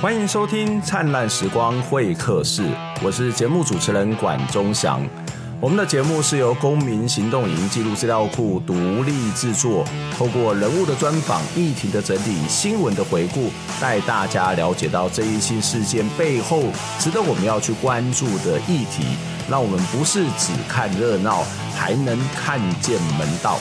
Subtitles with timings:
[0.00, 2.62] 欢迎收听《灿烂时光会客室》，
[3.02, 5.00] 我是节目主持人管中祥。
[5.60, 9.82] 我们的节目是由公民行动营记录资料库独立制作，
[10.14, 16.64] 透过人物的专访、议题的整理、新闻的回顾，带大家了解到这一新事件背后
[16.98, 19.04] 值得我们要去关注的议题，
[19.48, 21.42] 让我们不是只看热闹，
[21.74, 23.58] 还能看见门道。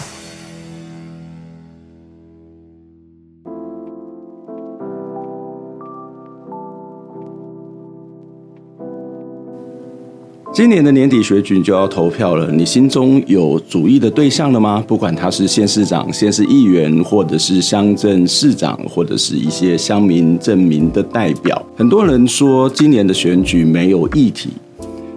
[10.53, 14.83] 今年的年底选举就要投票了，你心中有主意的对象了吗？
[14.87, 24.51] 不管他是县市长、县市议员，或者是乡镇市长，或者是一些乡民、镇民的代表，很多人说今年的选举没有议题，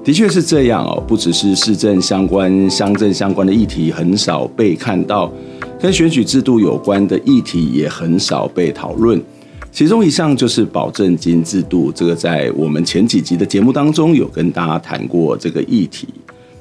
[0.03, 1.05] 的确是这样哦。
[1.07, 5.31] 不只是市政相关、乡镇相关的议题很少被看到，
[5.79, 9.23] 跟选举制度有关的议题也很少被讨论。
[9.77, 16.09] 其中一项就是保证金制度，这个在我们前几集的节目当中有跟大家谈过这个议题。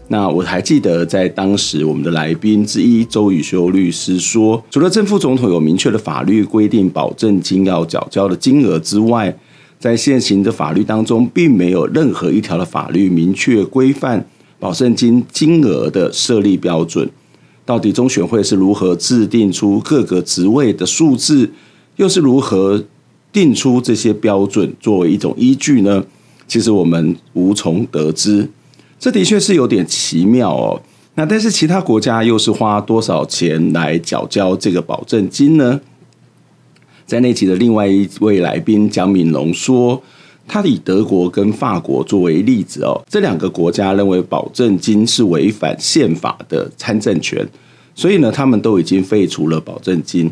[0.10, 9.34] 那我还记得在当时我们的来宾之一周宇修律师说，除了正副总统有明确的法律规定保证金要缴交的金额之外，
[9.80, 14.28] 在现行的法律当中，并没有任何一条的法律明确规范
[14.60, 17.10] 保证金金额的设立标准。
[17.64, 21.50] 到底中选会是如何制定出各个职位的数字，
[21.96, 22.84] 又是如何
[23.36, 26.02] 定出这些标准作为一种依据呢？
[26.48, 28.50] 其实我们无从得知，
[28.98, 30.82] 这的确是有点奇妙哦。
[31.16, 35.82] 那但是其他国家又是花多少钱来缴交这个保证金呢？
[37.06, 40.02] 在那集的另外一位来宾蒋敏龙说，
[40.48, 47.46] 他以德国跟法国作为例子哦，这两个国家认为保证金是违反宪法的参政权，
[47.94, 50.32] 所以呢，他们都已经废除了保证金。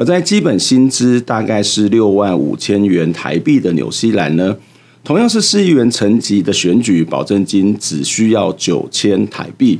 [0.00, 4.56] 而在基本薪资大概是六万五千元台币的纽西兰呢，
[5.04, 9.78] 同样是市议员层级的选举保证金只需要九千台币，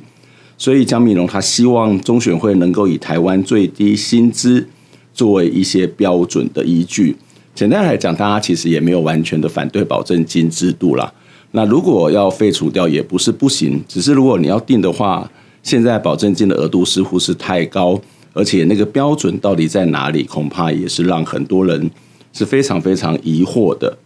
[0.59, 4.69] 所以江敏龙他希望中选会能够以台湾最低薪资
[5.15, 7.17] 作为一些标准的依据。
[7.55, 11.11] 简单来讲，大家其实也没有完全的反对保证金制度啦。
[11.53, 15.31] 那如果要废除掉，也不是不行，只是如果你要定的话，
[15.63, 17.99] 现在保证金的额度似乎是太高。
[18.33, 21.91] 而且那个标准到底在哪里，恐怕也是让很多人
[22.33, 23.97] 是非常非常疑惑的。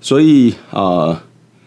[0.00, 1.24] 所以啊、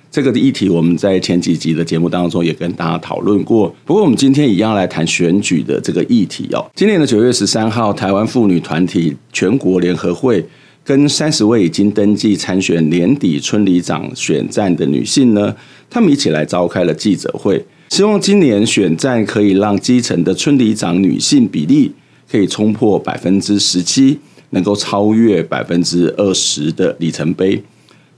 [0.09, 3.73] 这个的议题我们在前几集的节目当中也跟大家讨论过。
[3.83, 6.65] 不过我们今天一样来谈选举的这个议题哦。
[6.75, 10.43] 今年的九月十三号，台湾妇女团体全国联合会
[10.83, 15.53] 跟三十位已经登记参选年底村里长选战的女性呢，
[15.89, 17.63] 她们一起来召开了记者会。
[17.89, 21.91] 希望今年选战可以让基层的村里长女性比例
[22.29, 24.19] 可以冲破百分之十七，
[24.51, 27.63] 能够超越百分之二十的里程碑。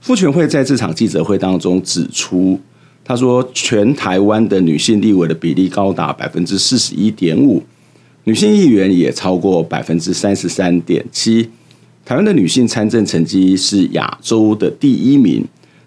[0.00, 2.58] 傅权会在这场记者会当中指出，
[3.04, 7.62] 他说，全台湾的女性立委的比例高达百分之四十一点五，
[8.24, 11.48] 女性议员也超过百分之三十三点七。
[12.04, 15.44] 台湾的女性参政成绩是亚洲的第一名，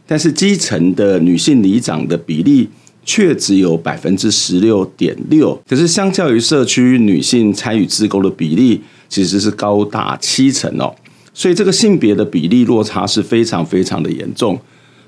[0.08, 2.70] 但是基层的女性里长的比例。
[3.06, 10.94] 却只有百分之十六点六，可是相较于社区女性参与志工的比例，其实是高达七成哦。
[11.34, 14.60] 所以这个性别的比例落差是非常非常的严重。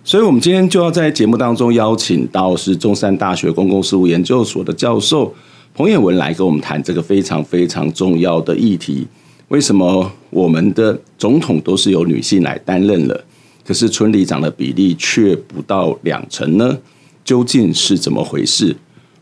[0.04, 5.34] 所以我们今天就要在节目当中邀请到是中山大学公共事务研究所的教授
[5.74, 9.08] 彭渰文来跟我们谈这个非常非常重要的议题：
[9.48, 13.24] 为什么我们的总统都是由女性来担任了，
[13.66, 16.78] 可是村里长的比例却不到两成呢？
[17.26, 18.78] 究竟是怎么回事？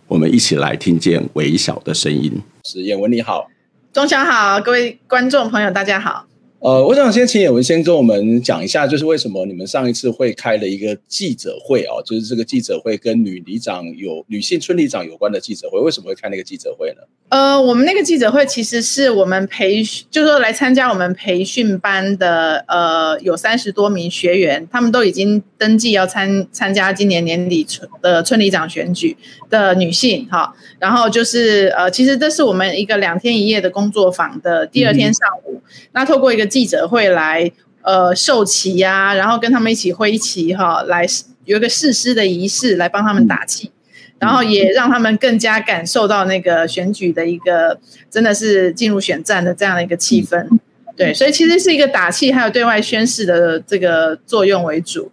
[0.08, 2.41] 我们一起来听见微小的声音。
[2.66, 3.47] 是叶文你好，
[3.94, 6.28] 钟祥好，各位观众朋友大家好。
[6.63, 17.01] 呃，我想先请渰文先跟我们讲一下，就是为什么你们上一次会开了一个记者会哦，就是这个记者会跟女里长有女性村里长有关的记者会，为什么会开那个记者会呢？
[17.28, 29.18] 呃，我们那个记者会其实是我们培训，就是说来参加我们培训班的，呃，有三十多名学员，他们都已经登记要参参加今年年底村的村里长选举
[29.50, 35.62] 的女性，哈，然后就是呃，其实这是我们一个两天一夜的工作坊的第二天上午，
[35.92, 36.48] 那透过一个。
[36.53, 37.51] 记者会来
[37.81, 41.03] 呃授旗呀，然后跟他们一起挥旗哈，来
[41.45, 43.71] 有一个誓师的仪式来帮他们打气，
[44.19, 47.79] 然后也让他们更加感受到那个选举的一个
[48.11, 50.47] 真的是进入选战的这样的一个气氛。
[50.95, 55.11] 对，所以其实是一个打气还有对外宣示的这个作用为主。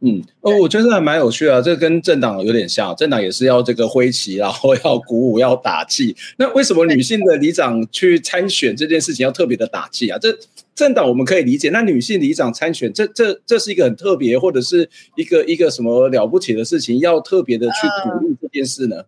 [0.00, 6.14] 嗯，哦，我觉得还蛮有趣的，这跟政党有点像，政党也是要这个挥旗，然后要鼓舞，要打气。
[6.36, 10.18] 那为什么女性的里长去参选这件事情要特别的打气啊？
[10.20, 10.28] 这
[10.76, 18.96] 政党我们可以理解，那女性里长参选，这这这是一个很特别，或者是一个一个什么了不起的事情，要特别的去鼓励这件事呢？
[18.96, 19.04] 呃，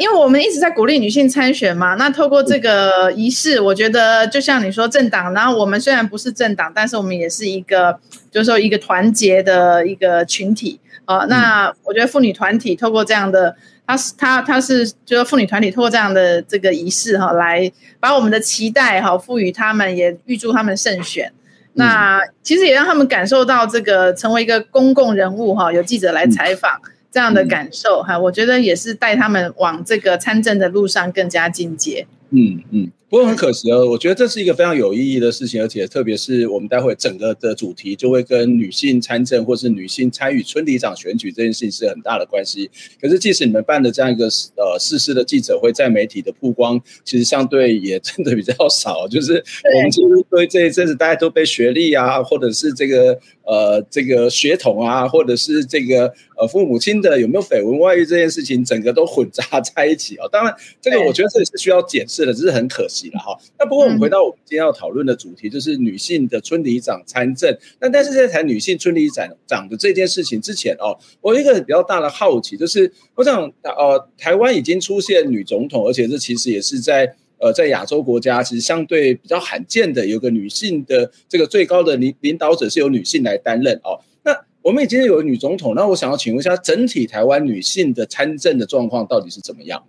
[0.00, 11.26] 因为我们一直在鼓励女性参选嘛，那透过这个仪式，我觉得就像你说政党，然后我们虽然不是政党，但是我们也是一个，就是说一个团结的一个群体啊、呃。
[11.26, 13.54] 那我觉得妇女团体透过这样的，
[13.86, 17.70] 她是她她是就是妇女团体透过这样的这个仪式哈，来
[18.00, 21.30] 把我们的期待哈赋予他们，也预祝他们胜选。
[21.74, 26.80] 那其实也让他们感受到这个成为一个公共人物哈，有记者来采访。
[27.10, 32.06] 这样的感受哈，我觉得也是带他们往这个参政的路上更加进阶。
[32.30, 32.90] 嗯嗯。
[33.08, 42.70] 不过很可惜哦，我觉得这是一个非常有意义的事情，而且特别是我们待会整个的主题就会跟女性参政或是女性参与村里长选举这件事情是很大的关系。
[43.00, 49.08] 可是即使你们办的这样一个呃誓师的记者会，在媒体的曝光，其实相对也真的比较少。
[49.08, 49.42] 就是
[49.74, 53.18] 我们其实对这一阵子大家都被学历啊，或者是这个
[53.50, 60.26] 呃这个血统啊，或者是这个呃父母亲的有没有绯闻外遇这件事情，整个都混杂在一起啊。
[60.30, 63.10] 当然，这个我觉得这也是需要检视的，只是很可惜。
[63.10, 67.52] 哈，那不过我们回到我们今天要讨论的主题，就是女性的村里长参政。
[67.80, 83.98] 那但是在谈女性村里长长的这件事情之前哦，我有一个比较大的好奇，就是我想呃，台湾已经出现女总统，而且这其实也是在呃在亚洲国家其实相对比较罕见的，有个女性的这个最高的领领导者是由女性来担任哦。
[84.22, 89.82] 那我们已经有女总统，那我想要请问一下，整体台湾女性的参政的状况到底是怎么样？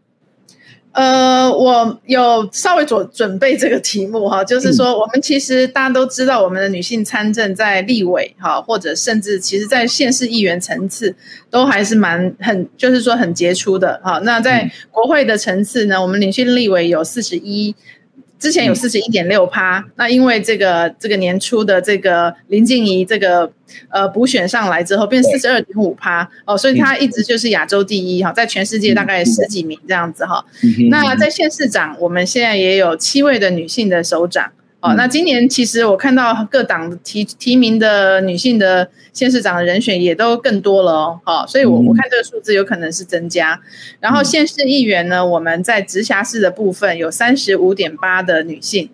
[0.94, 11.16] 呃，我有稍微准准备这个题目哈， 就是说，我们其实大家都知道，我们的女性参政在立委哈，或者甚至其实在县市议员层次，
[11.50, 14.20] 都还是蛮很，就是说很杰出的哈。
[14.24, 17.74] 那在国会的层次呢，我们女性立委有四十一。
[18.42, 23.50] 之前有四十一点六趴，那因为这个这个年初的这个林静怡这个
[23.90, 30.44] 呃补选上来之后，变四十二点五趴哦，所以她一直就是亚洲第一哈，在全世界大概十几名这样子哈。
[30.90, 34.52] 那在县市长，我们现在也有七位的女性的首长。
[34.81, 43.60] 哦，那今年其实我看到各党提提名的女性的县市长的人选也都更多了哦，好，所以我我看这个数字有可能是增加。
[44.00, 48.89] 然后县市议员呢，我们在直辖市的部分有三十五点八的女性，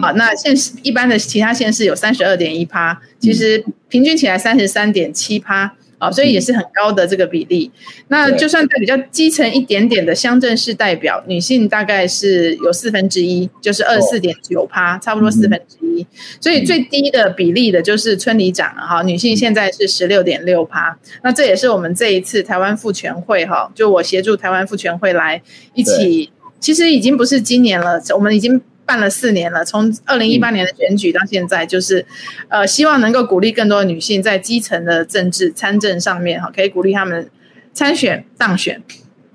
[0.00, 5.74] 好，那县市一般的其他县市有三十二点一趴，其实平均起来三十三点七趴。
[5.98, 7.70] 啊，所以也是很高的这个比例。
[8.08, 16.06] 那就算在比较基层一点点的乡镇市代表，女性大概是有四分之一，就是二十四点九趴，差不多四分之一。
[16.40, 20.96] 所以最低的比例的就是村里长哈，女性现在是十六点六趴。
[21.22, 25.40] 那这也是我们这一次台湾妇全会哈，就我协助台湾妇全会来
[25.74, 28.60] 一起，其实已经不是今年了，我们已经。
[28.86, 32.06] 办了四年了，从二零一八年的选举到现在，就是，
[32.48, 37.28] 呃，希望能够鼓励更多的女性在基层的政治参政上面哈，可以鼓励她们
[37.74, 38.80] 参选当选。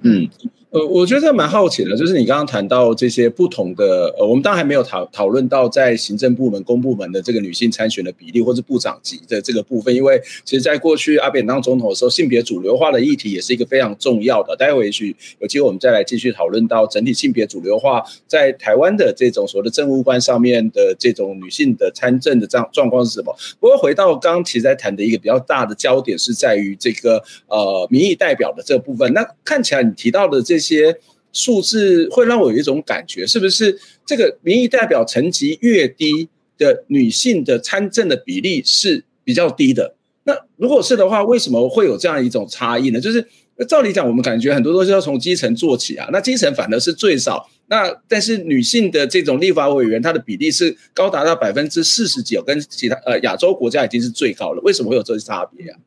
[0.02, 0.30] 嗯。
[0.72, 14.56] 呃，我觉得蛮好奇的，就是你刚刚谈到这些不同的，呃，我们当然还没有讨讨论到在行政部门、公部门的这个女性参选的比例，或是部长级的这个部分，因为其实在过去阿扁当总统的时候，性别主流化的议题也是一个非常重要的。
[14.56, 23.36] 待会也许有机会我们再来继续讨论到整体性别主流化在台湾的这种所谓的政务官上面的这种女性的参政的这样状况是什么。
[23.60, 30.61] 不过回到刚刚其实在谈的一个比较大的焦点是在于这个呃民意代表的这个部分，那看起来你提到的这。
[30.62, 30.96] 一些
[31.34, 39.96] 数字会让我有一种感觉，是不是这个民意代表层级越低的女性的参政的比例是比较低的？
[40.26, 43.00] 那如果是的话，为什么会有这样一种差异呢？
[43.00, 43.26] 就是
[43.68, 47.50] 照理讲，我们感觉很多东西要从基层做起啊，那基层反而是最少。
[47.68, 54.62] 那但是女性的这种立法委员，她的比例是高达到百分之四十几，跟其他呃亚洲国家已经是最高了。
[54.62, 55.80] 为什么会有这些差别啊？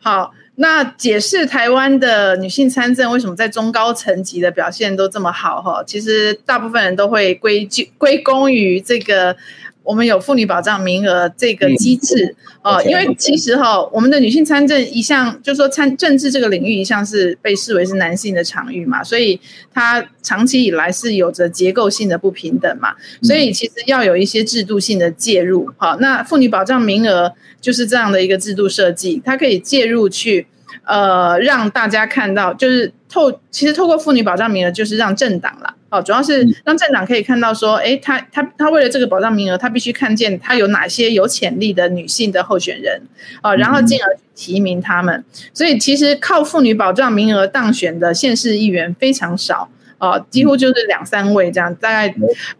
[0.00, 0.30] 好。
[0.56, 5.82] 那解释台湾的女性参政为什么在中高层级的表现都这么好哈？
[5.86, 9.34] 其实大部分人都会归咎归功于这个
[9.82, 19.40] 我们有妇女保障名额这个机制哦，因为其实哈，我们的女性参政一向就是说参政治这个领域一向是被视为是男性的场域嘛，所以
[19.72, 25.70] 它长期以来是有着结构性的不平等嘛，所以其实要有一些制度性的介入。
[25.76, 27.32] 好，那妇女保障名额。
[27.62, 30.44] 就是这样的一个制度设计，它可以介入去，
[30.84, 43.02] 呃，让大家看到，就是透，其实透过妇女保障名额，就是让政党啦，哦，主要是让政党可以看到说，诶，他他他为了这个保障名额，他必须看见他有哪些有潜力的女性的候选人，
[43.42, 45.22] 啊，然后进而提名他们。
[45.52, 49.68] 所以其实靠妇女保障名额当选的县市议员非常少，
[49.98, 52.14] 啊，几乎就是两三位这样，大概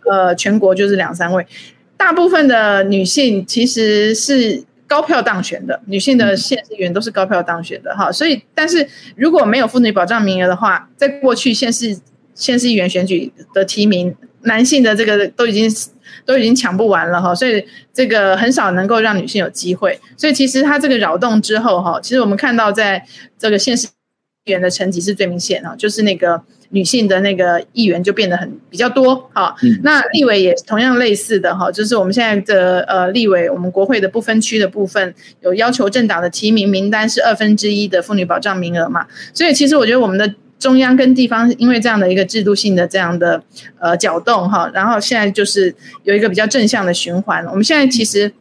[0.04, 1.46] 呃全国就是两三位。
[1.96, 8.12] 大部分的女性其实是高票当选的，女性的县市议员都是高票当选的哈。
[8.12, 8.86] 所以，但是
[9.16, 11.96] 如果没有妇女保障名额的话，在过去县市
[12.34, 15.70] 县市议员选举的提名，男性的这个都已经
[16.24, 17.34] 都已经抢不完了哈。
[17.34, 19.98] 所以这个很少能够让女性有机会。
[20.16, 23.04] 所以其实他这个扰动之后哈，其实我们看到在
[23.38, 23.86] 这个县市
[24.44, 26.42] 议员的成绩是最明显哈，就是那个。
[26.74, 43.42] 女性的那个议员就变得很比较多，好，那立委也同样类似的哈，就是我们现在的呃立委，我们国会的不分区的部分有要求政党的提名名单是二分之一的妇女保障名额嘛，所以其实我觉得我们的中央跟地方因为这样的一个制度性的这样的
[43.80, 48.32] 呃搅动哈，然后现在就是有一个比较正向的循环，我们现在其实。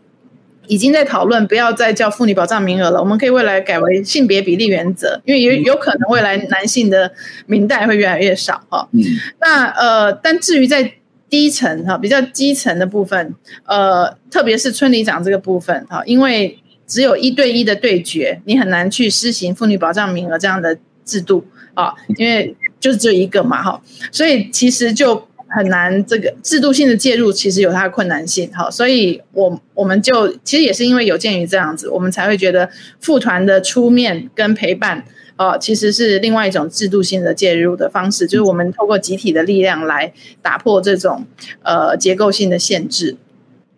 [0.68, 7.12] 已经在讨论不要再叫妇女保障名额了，我们可以未来改为性别比例原则，因为有有可能未来男性的
[7.46, 8.88] 名代会越来越少哈。
[8.94, 9.02] 嗯，
[9.42, 10.94] 那呃，但至于在
[11.30, 13.36] 低层哈，比较基层的部分，
[13.66, 25.28] 呃，特别是村里长这个部分哈，因为只有一对一的对决，你很难去施行妇女保障名额这样的制度啊，因为就只有一个嘛哈，所以其实就。
[25.54, 32.70] 很难，这个制度性的介入其实有它的困难性，哈，所以我我们就其实也是因为有鉴于这样子，我们才会觉得
[33.02, 35.04] 副团的出面跟陪伴，
[35.36, 41.26] 哦，其实是另外一种制度性的介入的方式，就是我们透过集体的力量来打破这种
[41.64, 43.18] 呃结构性的限制。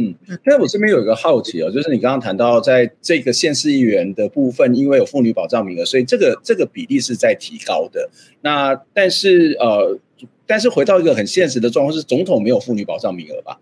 [0.03, 8.09] 嗯，那我这边有一个好奇哦，就是你刚刚谈到在这个县市议员的部分，因为有妇女保障名额，所以这个这个比例是在提高的。
[8.41, 9.99] 那但是呃。
[10.45, 13.59] 但是回到一个很现实的状况，是总统没有妇女保障名额吧？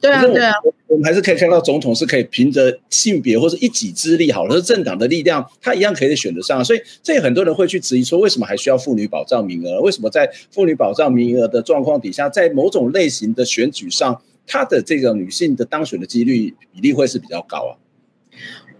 [0.00, 0.52] 对啊，对啊，
[0.88, 6.64] 我们还是可以看到总统是可以凭着性别或者一己之力，好，了，是政党的力量，他一样可以选得上。
[6.64, 9.80] 所以这很多人会去质疑说，为什么还需要妇女保障名额？
[9.80, 17.72] 为什么在妇女保障名额的状况底下，在某种类型的选举上，他的这个女性的当选的几率比例会是比较高啊？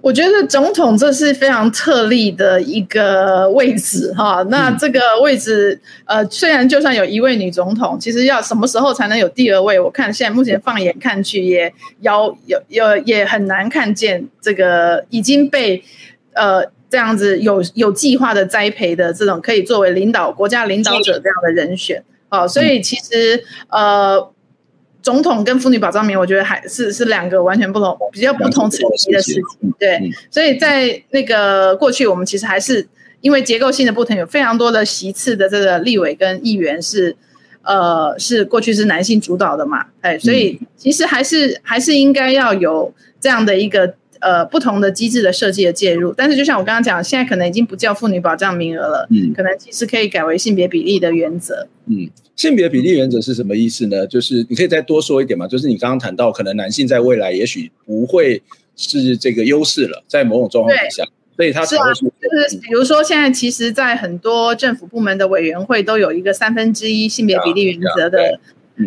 [0.01, 9.79] 我觉得总统这是非常特例的一个位置哈，那这个位置呃，虽然就算有一位女总统，其实要什么时候才能有第二位？
[9.79, 15.85] 我看现在目前放眼看去，也要有有也很难看见这个已经被
[16.33, 24.33] 呃这样子有有计划的栽培的这种可以作为领导国家领导者这样的人选啊，所以其实呃。
[25.03, 29.75] 总统跟妇女保障名，我觉得还是是两个完全不同、比较不同层级的事情。
[29.79, 29.99] 对，
[30.31, 32.87] 所以在那个过去，我们其实还是
[33.21, 37.17] 因为结构性的不同，有非常多的席次的这个立委跟议员是，
[37.63, 43.95] 呃，是过去是男性主导的嘛，哎，所以其实还是还是应该要有这样的一个。
[44.21, 51.67] 呃，不同的机制的设计的介入，但是就像我刚刚讲，现在可能已经不叫妇女保障名额了，嗯，可能其实可以改为性别比例的原则。
[51.87, 54.07] 嗯，性别比例原则是什么意思呢？
[54.07, 58.43] 就是你可以再多说一点嘛，就是你刚刚谈到，可能男性在未来也许不会
[58.77, 61.05] 是这个优势了，在某种状况底下，
[61.37, 68.39] 所以他是，就是比如说现在其实，在很多政府部门的委员会都有一个三分之一性别比例原则的。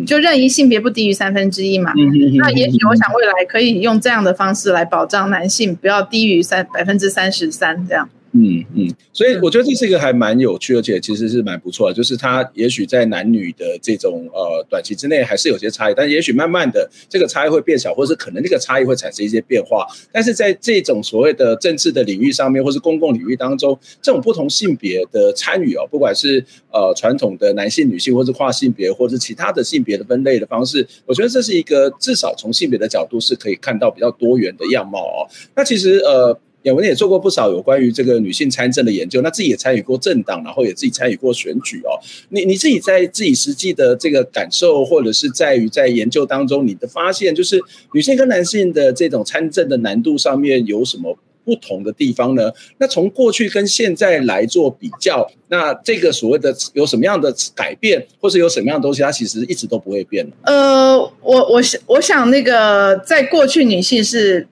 [0.06, 1.92] 就任意性别不低于三分之一嘛，
[2.38, 8.08] 那也许我想未来可以用这样的方式来保障男性不要低于三百分之三十三这样。
[8.36, 11.94] 嗯嗯，所以我觉得这是一个还蛮有趣，而且其实是蛮不错的。
[11.94, 19.86] 就是它也许在男女的这种呃短期之内还是有些差异，但也许慢慢的这个差异会变小，或者是可能这个差异会产生一些变化。
[20.10, 35.30] 但是在这种所谓的政治的领域上面，或是公共领域当中，这种不同性别的参与哦，不管是呃传统的男性、女性，或是跨性别，或是其他的性别的分类的方式，我觉得这是一个至少从性别的角度是可以看到比较多元的样貌哦。
[35.54, 36.36] 那其实呃。
[36.72, 42.00] 我们也做过不少有关于这个女性参政的研究，那自己也参与过政党，然后也自己参与过选举哦。
[42.30, 47.60] 你你自己在自己实际的这个感受，或者是在于在研究当中，你的发现就是
[47.92, 52.50] 女性跟男性的这种参政的难度上面有什么不同的地方呢？
[52.78, 60.26] 那从过去跟现在来做比较，那这个所谓的有什么样的改变，或是有什么样的东西，它其实一直都不会变。
[60.44, 64.48] 呃，我我想我想那个在过去女性是。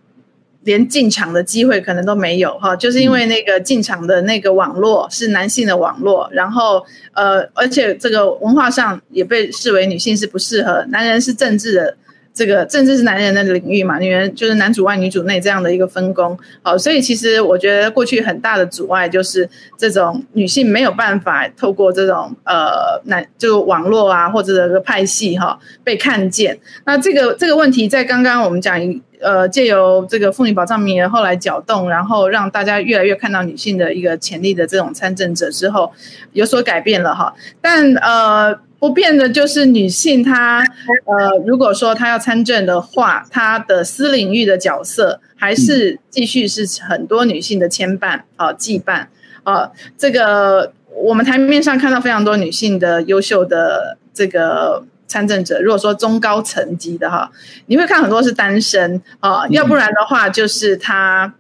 [0.64, 11.96] 连进场的机会可能都没有哈，就是因为那个进场的那个网络是男性的网络，然后呃，而且这个文化上也被视为女性是不适合，男人是政治的，
[12.32, 28.80] 这个政治是男人的领域嘛，女人就是男主外女主内这样的一个分工，好，所以其实我觉得过去很大的阻碍就是这种女性没有办法透过这种呃男就网络啊或者这个派系哈被看见，那这个这个问题在刚刚我们讲
[29.22, 35.92] 呃借由这个妇女保障名额后来搅动，然后让大家越来越看到女性的一个潜力的这种参政者之后，
[36.32, 37.32] 有所改变了哈。
[37.60, 40.60] 但呃不变的就是女性她
[41.06, 49.06] 呃如果说她要参政的话，她的私领域的角色还是继续是很多女性的牵绊啊羁绊
[49.44, 49.70] 啊。
[49.96, 54.84] 这个我们台面上看到非常多女性的优秀的这个。
[55.12, 57.30] 参政者，如果说中高层级的哈，
[57.66, 61.34] 你会看很多是单身啊，要不然的话就是他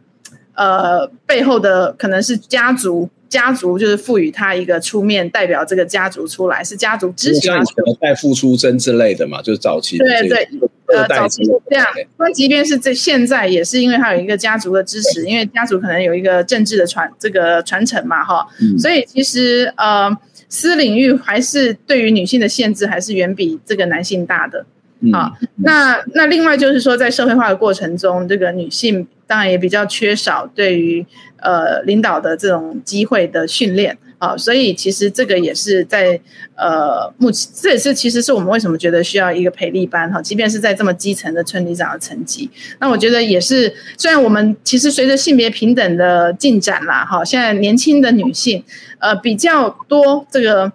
[0.54, 10.46] 呃背后的可能是家族，家族就是赋予他一个出面代表这个家族出来，是家族支持他，像什么代父出征之类的嘛，就是早期对对
[10.94, 11.86] 呃早期是这样，
[12.18, 18.46] 那即便是这现在也是因为他有一个家族的支持，因为家族可能有一个政治的传这个传承嘛哈，
[18.78, 20.14] 所以其实呃。
[20.52, 24.66] 私领域还是对于女性的限制还是远比这个男性大的，
[25.10, 31.06] 啊，那那另外就是说，在社会化的过程中，这个女性当然也比较缺少对于
[31.38, 33.96] 呃领导的这种机会的训练。
[34.22, 36.20] 啊，所以其实这个也是在
[36.54, 42.48] 呃，目前这也是其实是我们为什么觉得需要一个培力班哈，即便是在这么基层的村里长的层级，
[42.78, 48.62] 那我觉得也是，虽然我们其实随着性别平等的进展啦，哈，现在年轻的女性
[49.00, 50.70] 呃比较多这个。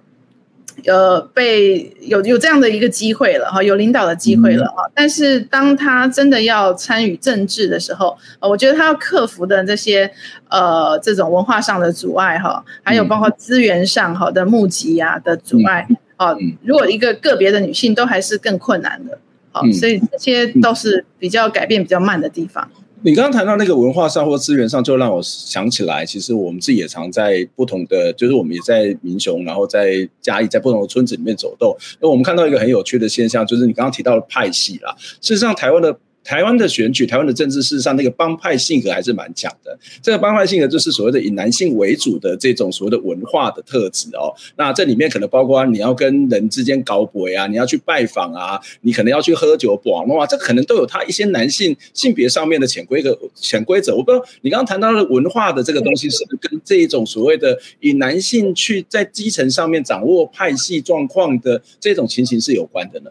[0.86, 4.86] 呃，被有有这样的一个机会了哈，有领导的机会了哈。
[4.88, 10.10] 嗯、但是当他真的要参与政治的时候，呃，我觉得他要克服的这些
[10.50, 16.32] 呃这种文化上的阻碍哈，还有包括资源上好的募集啊的阻碍啊。
[16.34, 19.18] 嗯、如果一个个别的女性都还是更困难的，
[19.52, 22.70] 好，所以这些都是比较改变比较慢的地方。
[23.08, 31.74] 你刚刚谈到那个文化上或资源上，就让我想起来，其实我们自己也常在不同的，就是我们也在民雄，然后在嘉义，在不同的村子里面走动。
[32.02, 34.94] 那我们看到一个很有趣的现象，就是你刚刚提到的派系啦。
[35.22, 35.98] 事实上，台湾的。
[36.28, 39.80] 台湾的选举，台湾的政治，事实上那个帮派性格还是蛮强的。
[40.02, 44.36] 这个帮派性格就是所谓的以男性为主的这种所谓的文化的特质哦。
[44.58, 53.96] 那这里面可能包括你要跟人之间搞鬼啊，你要去拜访啊，你可能要去喝酒、玩弄啊，这可能都有他一些男性性别上面的潜规则、潜规则。
[53.96, 63.10] 我不知道你刚刚谈到的文化的这个东西，是不是跟这一种所谓的以男性去在基层上面掌握派系状况的这种情形是有关的呢？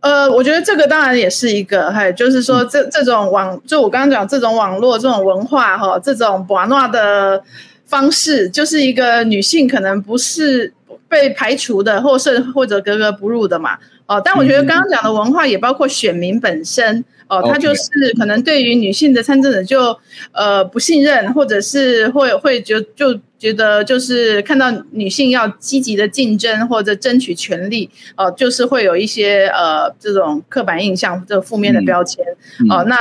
[0.00, 7.42] 呃，我觉得这个当然也是一个，嘿就是说这这种网，就我刚刚讲这种网络这种文化哈，这种瓦诺的
[7.86, 10.72] 方式，就是一个女性可能不是
[11.08, 13.78] 被排除的，或是或者格格不入的嘛。
[14.06, 17.04] 哦，但我觉得刚刚讲的文化也包括选民本身。
[17.28, 17.82] 哦，他就是
[18.16, 19.98] 可能对于女性的参政者就
[20.30, 32.24] 呃不信任，或者是会会觉就觉得就是看到女性要积极的竞争或者争取权利，哦、呃，就是会有一些呃这种刻板印象这负面的标签，
[32.70, 32.96] 哦、嗯呃，那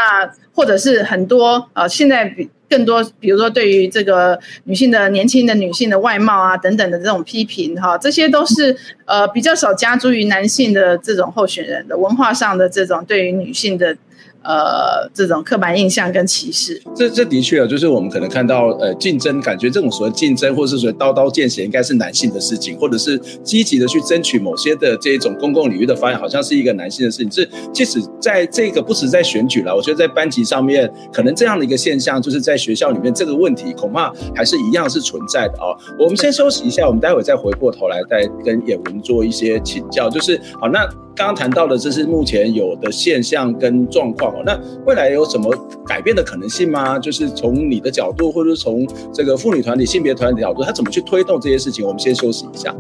[0.54, 13.96] 或者是很多呃现在比更多，比如说对于这个女性的年轻的女性的外貌啊等等的这种批评哈、呃，这些都是呃比较少加诸于男性的这种候选人的文化上的这种对于女性的。
[14.46, 27.32] 呃，这种刻板印象跟歧视，这这的确啊，就是我们可能看到，呃，竞争，感觉这种所谓竞争，或者是说刀刀见血，应该是男性的事情，或者是积极的去争取某些的这种公共领域的发言，好像是一个男性的事情。
[27.32, 35.74] 是，即使在这个不止在选举了，我觉得在班级上面，可能这样的一个现象，就是在学校里面这个问题，恐怕还是一样是存在的啊。
[36.00, 40.08] 我们先休息一下，我们待会再回过头来再跟沅雯做一些请教。
[40.08, 40.88] 就是好，那。
[41.18, 46.98] 刚刚谈到的，这是目前有的现象跟状况那未来有什么改变的可能性吗？
[46.98, 51.86] 就是从你的角度，或者是从这个妇女团体、性别团体的角度，他怎么去推动这些事情？
[51.86, 52.76] 我们先休息一下。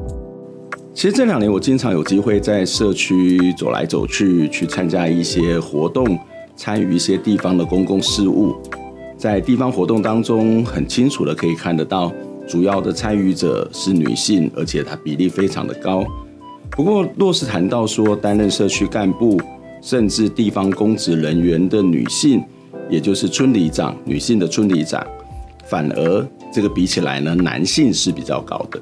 [0.94, 6.18] 其实这两年我经常有机会在社区走来走去，去参加一些活动，
[6.56, 8.56] 参与一些地方的公共事务。
[9.18, 12.12] 在地方活动当中，很清楚的可以看得到，
[12.48, 16.06] 主要的参与者是女性，而且它比例非常的高。
[16.72, 19.39] 不过，若是谈到说担任社区干部，
[19.86, 22.43] 甚至地方公职人员的女性，
[22.89, 25.06] 也就是村里长，女性的村里长，
[25.67, 28.82] 反而这个比起来呢，男性是比较高的。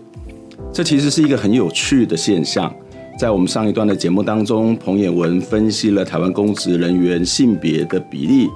[0.71, 2.73] 这其实是一个很有趣的现象。
[3.19, 8.47] 在我们上一段的节目当中，彭沅雯分析了台湾公职人员性别的比例，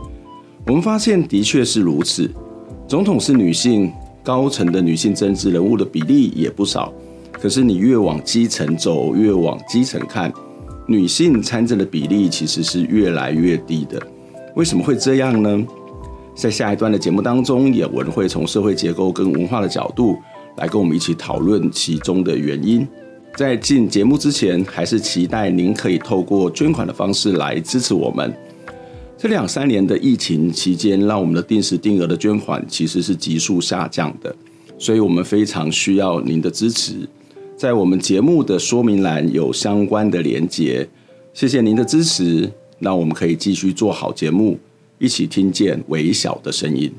[0.65, 2.31] 我们发现的确是如此。
[2.88, 3.91] 总统是女性，
[4.23, 6.93] 高层的女性政治人物的比例也不少。
[7.33, 10.31] 可是你越往基层走，越往基层看，
[10.88, 14.02] 女性参政的比例其实是越来越低的。
[14.56, 15.67] 为什么会这样呢？
[16.34, 20.17] 在下一段的节目当中，沅雯会从社会结构跟文化的角度
[20.58, 22.88] 来跟我们一起讨论其中的原因。
[23.36, 28.34] 在进节目之前，还是期待您可以透过捐款的方式来支持我们。
[29.17, 34.36] 这两三年的疫情期间，让我们的定时定额的捐款其实是急速下降的，
[34.78, 37.08] 所以我们非常需要您的支持。
[37.58, 40.88] 在我们节目的说明栏有相关的连结，
[41.34, 44.60] 谢谢您的支持，那我们可以继续做好节目，
[45.00, 46.93] 一起听见微小的声音。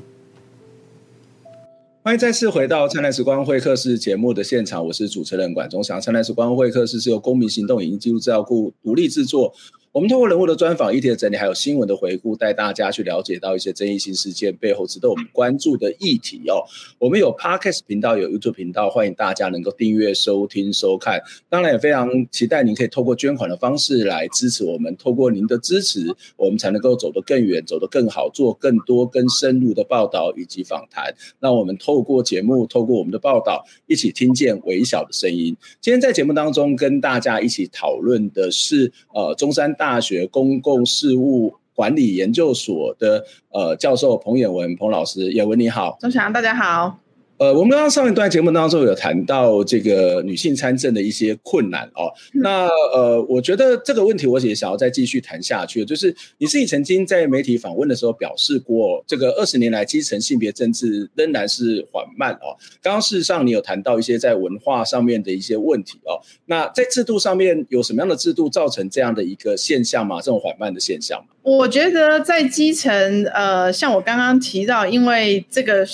[2.03, 5.97] 欢迎再次回到《灿烂时光会客室》节目的现场，我是主持人管中祥。
[6.03, 9.53] 《灿烂时光会客室》是由公民行动影音记录资料库独立制作。
[9.91, 16.61] 我们通过人物的专访、议题的整理，还有新闻的回顾，带大家去了解到一些争议性事件背后值得我们关注的议题哦。
[16.99, 21.19] 我们有 Podcast 频道，有 YouTube 频道，欢迎大家能够订阅、收听、收看。
[21.49, 24.95] 当然，也非常期待您可以透过捐款的方式来支持我们。
[24.95, 31.11] 透过您的支持，我们才能够走得更远、走得更好，做更多、更深入的报道以及访谈。
[31.39, 35.57] 让我们透过节目，透过我们的报道，一起听见微小的声音。
[35.81, 39.75] 今天在节目当中跟大家一起讨论的是，呃，中山。
[39.79, 46.99] 大学公共事务管理研究所的呃教授彭衍文彭老师，衍文你好，钟强大家好。
[47.39, 52.11] 呃，我们刚刚上一段节目当中有谈到这个女性参政的一些困难哦。
[52.33, 62.59] 嗯、那呃，我觉得这个问题我也想要再继续谈下去，就是你自己曾经在媒体访问的时候表示过，这个二十年来基层性别政治仍然是缓慢哦。
[62.81, 66.19] 刚刚事实上你有谈到一些在文化上面的一些问题哦。
[66.47, 70.17] 那在制度上面有什么样的制度造成这样的一个现象吗？
[70.17, 71.27] 这种缓慢的现象吗？
[71.43, 75.87] 我觉得在基层，呃，像我刚刚提到，因为这个。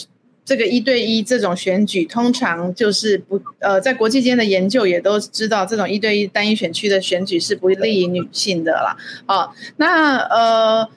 [0.46, 8.96] 这个一对一这种选举，通常就是不呃，在国际间的研究也都知道，这种一对一单一选区的选举是不利于女性的啦。
[9.26, 10.88] 啊，那呃，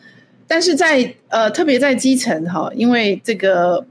[0.46, 3.82] 但是在呃，特别在基层哈，因为这个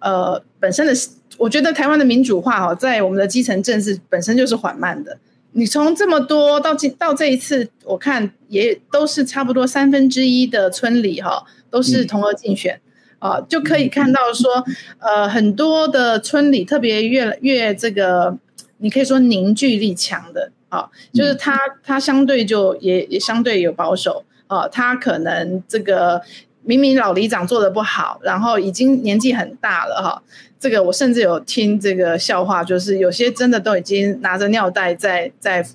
[0.00, 0.92] 呃本身的，
[1.38, 5.16] 我觉得台湾的民主化哈，在我们的基层政治本身就是缓慢的。
[5.52, 12.74] 你从这么多到今到这一次，我看也都是差不多三分之一的村里哈，都是同额竞选。
[12.76, 12.80] 嗯
[13.18, 14.62] 啊，就可以看到说，
[14.98, 18.36] 呃，很多的村里特别越越这个，
[18.78, 26.20] 你可以说凝聚力强的啊，就是他他相对就也也相对有保守啊，他可能这个
[26.62, 30.22] 明明老里长做的不好，然后已经年纪很大了哈，
[30.60, 35.66] 这个我甚至有听这个笑话，就是有些真的都已经拿着尿袋在在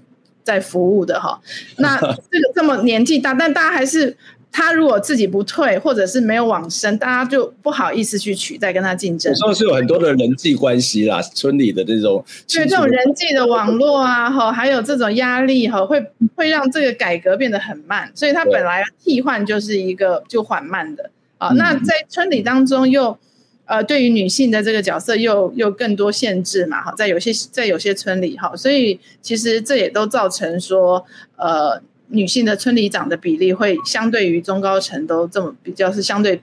[0.43, 1.41] 在服务的哈，
[1.77, 2.06] 那这
[2.39, 4.15] 个这么年纪大，但大家还是。
[4.53, 9.33] 他如果自己不退，或者是没有往生，大家就不好意思去取代跟他竞争。
[9.33, 18.11] 算是有很多的人际关系啦，村里的这种，对这种人际的网络啊，哈，还有这种压力哈，会会让这个改革变得很慢。
[18.13, 21.51] 所以他本来替换就是一个就缓慢的啊。
[21.51, 23.17] 对那在村里当中又
[23.65, 31.05] 呃，对于女性的这个角色又又更多限制嘛，哈，在有些在有些村里哈，所以其实这也都造成说
[31.37, 31.81] 呃。
[32.12, 36.41] 女性的村里长的比例会相对于中高层都这么比较是相对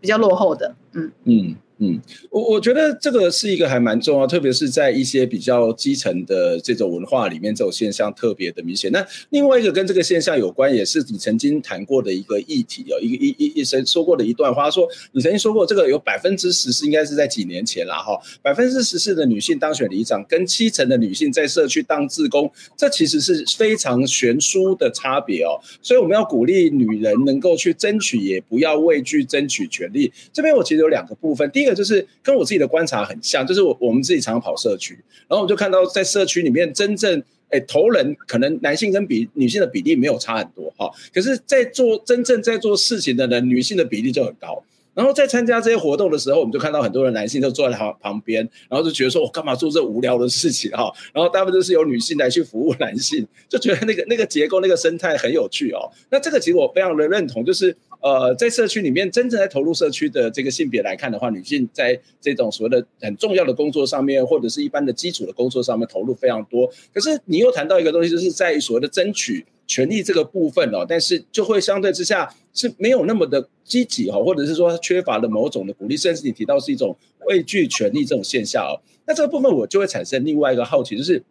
[0.00, 1.56] 比较落后的，嗯嗯。
[1.78, 8.90] 嗯，我我觉得这个是一个还蛮重要，特别是在一些比较基层的这种文化里面，这种现象特别的明显。
[8.92, 25.60] 那另外一个跟这个现象有关，也是你曾经谈过的一个议题哦，一个一一一生说过的一段话，说你曾经说过，这个有百分之十四，应该是在几年前了哈，百分之十四的女性当选里长，跟七成的女性在社区当志工，这其实是非常悬殊的差别哦。
[25.82, 30.10] 所以我们要鼓励女人能够去争取，也不要畏惧争取权利。
[30.32, 31.73] 这边我其实有两个部分，第一个。
[31.74, 34.94] 就是跟我自己的观察很像，就是我我们自己常常跑社区，
[35.28, 44.62] 然后我就看到在社区里面真正诶头人，可能男性跟比女性的比例没有差很多哈，可是，在做真正在做事情的人，女性的比例就很高。
[44.94, 50.88] 然后在参加这些活动的时候，我们就看到很多的男性都坐在旁旁边，然后就觉得说，我干嘛做这无聊的事情哈？
[51.12, 55.90] 然后大部分都是由女性来去服务男性，就觉得那个那个结构、那个生态很有趣哦。
[56.10, 66.70] 那这个其实我非常的认同，就是呃，在社区里面真正在投入社区的这个性别来看的话，女性在这种所谓的很重要的工作上面，或者是一般的基础的工作上面投入非常多。
[66.92, 69.46] 可是你又谈到一个东西，就是在所谓的争取。
[69.66, 81.24] 权利这个部分哦，但是就会相对之下是没有那么的积极哈，或者是说缺乏了某种的鼓励，甚至你提到是一种畏惧权利这种现象哦，那这个部分我就会产生另外一个好奇，就是。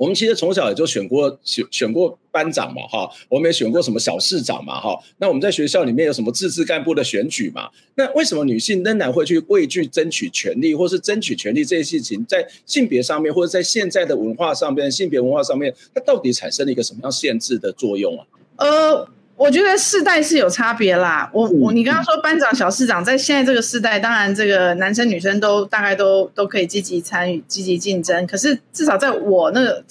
[0.00, 4.98] 我们其实从小也就选过选选过班长嘛，哈，我们也选过什么小市长嘛，哈。
[5.18, 7.68] 那我们在学校里面有什么自治干部的选举嘛？
[7.96, 18.24] 那为什么女性仍然会去畏惧争取权利，或是争取权利这些事情，在性别上面，或者在现在的文化上面，性别文化上面，它到底产生了一个什么样限制的作用啊？
[18.56, 19.08] 呃。
[19.40, 21.30] 我觉得世代是有差别啦。
[21.32, 28.26] 我我你刚刚说班长、小市长，在现在这个世代，当然这个男生女生都大概都都可以积极参与、积极竞争。
[28.26, 29.82] 可是至少在我那个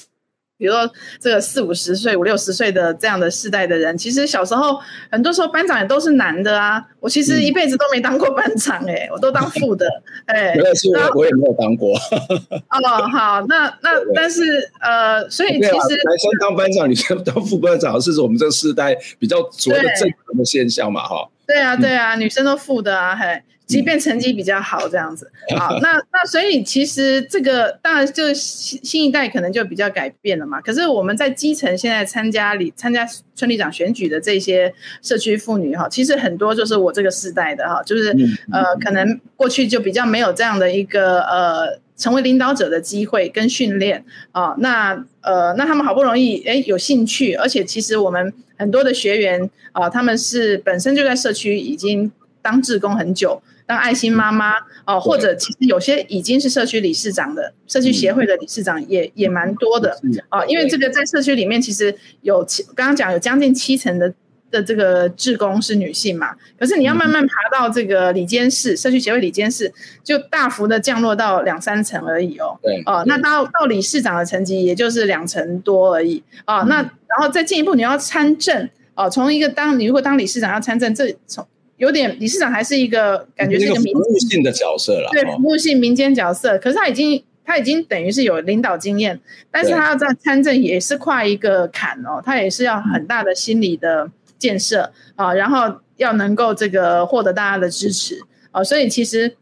[0.60, 0.92] 比如说
[1.22, 4.78] 这个四五十岁、五六十岁的这样的世代的人，其实小时候
[5.10, 6.86] 很多时候班长也都是男的啊。
[7.00, 9.88] 我其实一辈子都没当过班长，欸，哎，我都当副的，
[10.28, 11.96] 哎，原来是我，我也没有当过。
[11.96, 21.26] 哦，好，那 那但是呃，所以其实男生当班长，女生当副班长，是我们这个世代比较所谓的正常的现象嘛，哈。
[21.48, 23.42] 对啊，对啊，女生都副的啊，嘿。
[23.70, 30.60] 即便成绩比较好，这样子，好，那那所以其实这个当然就新新一代可能就比较改变了嘛。
[30.60, 38.10] 可是我们在基层现在参加里参加村里长选举的这些社区妇女哈，其实很多就是我这个世代的哈，就是
[38.52, 44.56] 呃可能过去就比较没有这样的一个呃成为领导者的机会跟训练啊。
[44.58, 53.40] 那呃那他们好不容易诶有兴趣，而且其实我们很多的学员啊，他们是本身就在社区已经当志工很久。
[53.70, 59.96] 当爱心妈妈哦，或者其实有些已经是社区理事长的社区协会的理事长也也蛮多的
[60.32, 64.12] 哦，因为这个在社区里面其实有刚刚讲有将近七成的
[64.50, 69.72] 的这个志工是女性嘛，可是你要慢慢爬到这个里监事社区协会里监事，
[70.04, 72.82] 就大幅的降落到两三层而已哦，对。
[72.88, 76.24] 哦，那到到理事长的层级也就是两层多而已。
[76.48, 81.48] 哦，那然后再进一步你要参政哦，从一个当你如果当理事长要参政，这从
[81.80, 86.58] 有点理事长还是一个感觉是一个服务性的角色了，对，服务性民间角色。
[86.60, 98.20] 可是他已经他已经等于是有领导经验，但是他要在参政也是跨一个坎哦，他也是要很大的心理的建设啊，然后要能够这个获得大家的支持
[98.52, 99.36] 啊，所以其实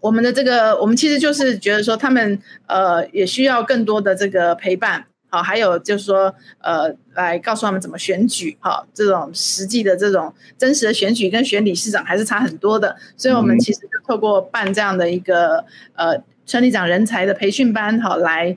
[0.00, 5.06] 我们的这个我们其实就是觉得说他们呃也需要更多的这个陪伴。
[5.34, 15.64] 好，还有就是说，呃，来告诉他们怎么选举，哈，这种实际的这种真实的选举跟选理事长还是差很多的，所以我们其实就透过办这样的一个
[15.96, 18.56] 呃村里长人才的培训班，好，来，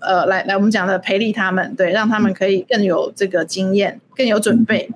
[0.00, 4.90] 呃，来来我们讲的培力他们，对，让他们可以更有这个经验，更有准备。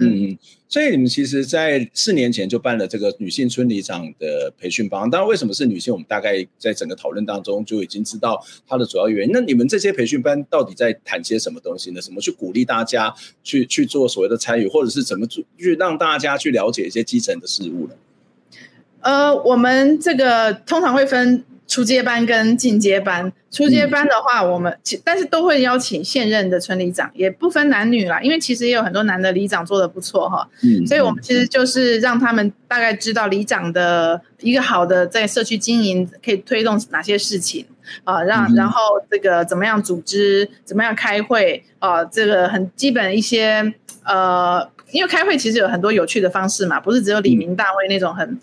[0.00, 5.08] 嗯嗯，所以你们其实，在四年前就办了这个女性村里长的培训班。
[5.10, 9.32] 当然，为什么是女性，我们大概在整个讨论当中就已经知道它的主要原因。
[9.32, 12.00] 那你们这些培训班到底在谈些什么东西呢？
[12.00, 15.44] 怎么去鼓励大家去去做所谓的参与，或者是怎么去
[15.78, 17.94] 让大家去了解一些基层的事物呢？
[19.00, 21.44] 呃，我们这个通常会分。
[21.70, 37.64] 初阶班跟进阶班，初阶班的话，我们其但是都会邀请现任的村里长，也不分男女啦，因为其实也有很多男的里长做的不错哈，嗯，所以我们其实就是让他们大概知道里长的一个好的在社区经营可以推动哪些事情
[38.02, 43.72] 啊，让然后这个怎么样组织，怎么样开会啊，这个很基本一些
[44.04, 44.68] 呃。
[44.92, 48.38] 因为开会其实有很多有趣的方式嘛，不是只有李明大会那种很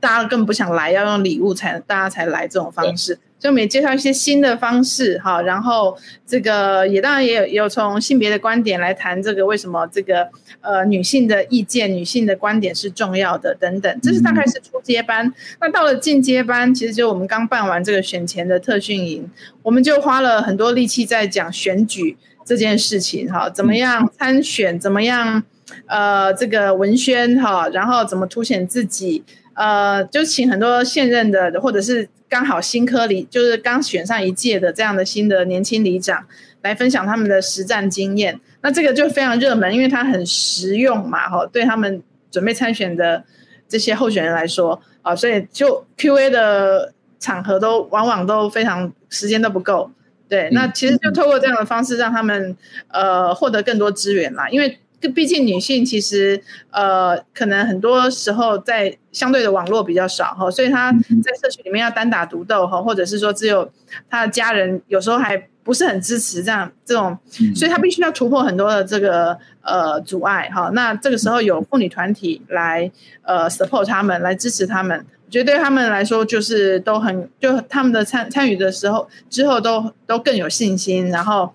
[0.00, 5.42] 大家根本不想来，要用礼物才大家才来这种方式，所以我们也介绍一些新的方式哈。
[5.42, 10.28] 然后这个也当然也有也有从性别的观点来谈这个为什么这个
[10.60, 14.00] 呃女性的意见、女性的观点是重要的等等。
[14.02, 15.32] 这是大概是初阶班。
[15.60, 19.30] 那到了进阶班，其实就我们刚办完这个选前的特训营，
[19.62, 25.42] 我们就花了很多力气在讲选举这件事情哈，怎么样参选，怎么样。
[25.86, 29.24] 呃，这个文宣哈，然后怎么凸显自己？
[29.54, 36.24] 呃，就请很多现任的，或者是刚好新科里，就是刚选上一届的这样的新的年轻里长
[36.62, 38.40] 来分享他们的实战经验。
[38.62, 43.22] 那这个就非常热门，因为它很实用嘛，哈，对他们准备参选的
[43.68, 49.90] 这些候选人来说啊，所以就 Q&A 的场合都往往都非常时间都不够。
[50.26, 52.56] 对，那其实就透过这样的方式让他们
[52.88, 54.78] 呃获得更多资源啦，因为。
[55.08, 63.70] 毕竟女性其实呃，可能很多时候在相对的网络比较少哈，所以她在社区里面要单打独斗哈，或者是说只有
[64.08, 67.16] 她的家人有时候还不是很支持这样这种，
[67.54, 70.70] 所以她必须要突破很多的这个呃阻碍哈。
[70.74, 72.90] 那这个时候有妇女团体来
[73.22, 75.06] 呃 support 他们，来支持他们。
[75.30, 81.52] 觉得对他们来说，就是都很就他们的参参与的时候之后都都更有信心，然后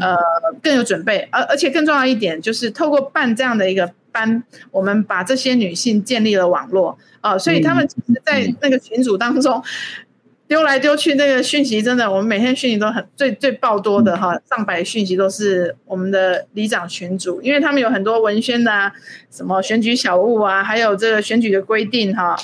[0.00, 0.16] 呃
[0.62, 6.98] 更有准备，而而且更重要一点就是透过办这样的一个班，我们把这些女性建立了网络。
[7.20, 9.62] 啊、呃，所以他们其实在那个群组当中
[10.46, 18.92] 丢来丢去，那个讯息真的，我们每天讯息都很最最爆多的哈，上百讯息都是我们的里长群组，因为他们有很多文宣啊，
[19.30, 22.34] 什么选举小物啊，还有这个选举的规定哈。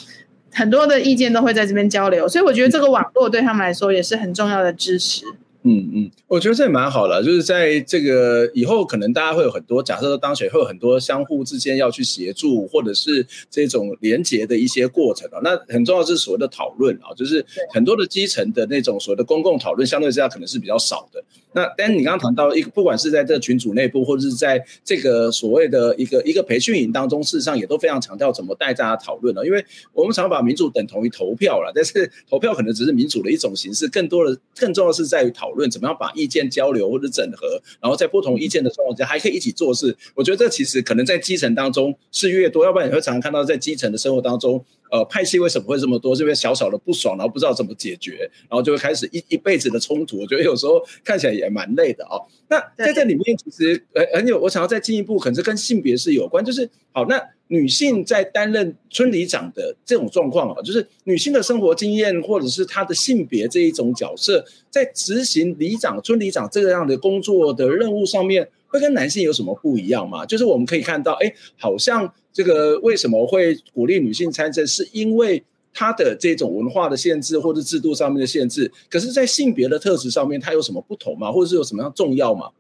[0.55, 5.25] 很多的意见都会在这边交流，所以我觉得这个网络对他们来说也是很重要的支持。
[5.67, 15.41] 嗯嗯，我觉得这也蛮好的，就是在这个以后，可能大家会有很多假设说当选会有很多相互之间要去协助，或者是这种连结的一些过程啊。
[15.43, 21.25] 那很重要是所谓的讨论啊，就是很多的基层的那种所谓的公共讨论，相对之下可能是比较少的。
[21.55, 29.47] 那但你刚刚谈到一个，不管是在这群组内部，或者是在这个所谓的一个一个培训营当中，事实上也都非常强调怎么带大家讨论了。
[29.47, 37.47] 因为我们常把民主等同于投票了，但是投票可能只是民主的一种形式，更多的更重要是在于讨论怎么样把意见交流或者整合，
[37.81, 39.97] 然后在不同意见的状况下还可以一起做事。
[40.15, 44.65] 我觉得这其实可能在基层当中是越多，要不然你会常常看到在基层的生活当中。
[44.91, 46.15] 呃，派系为什么会这么多？
[46.15, 50.21] 这边小小的不爽，然后不知道怎么解决，然后就会开始一一辈子的冲突。
[50.21, 52.23] 我觉得有时候看起来也蛮累的哦。
[52.49, 56.45] 那在这里面，其实呃很有，我想要再进一步，可能是跟性别是有关。
[56.45, 57.21] 就是好，那
[57.55, 70.27] 女性在担任村里长的这种状况啊，就是女性的生活经验，或者是她的性别这一种角色，在执行里长、村里长这样的工作的任务上面，会跟男性有什么不一样吗？
[70.27, 72.13] 就是我们可以看到，哎，好像。
[72.35, 74.67] 这个为什么会鼓励女性参政？
[74.67, 75.41] 是因为
[75.73, 78.69] 她的这种文化的限制或者制度上面的限制。
[78.91, 81.31] 可是，在性别的特质上面，它有什么不同吗？
[81.31, 82.51] 或者是有什么样重要吗？